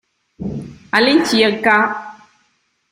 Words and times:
All'incirca. 0.97 1.75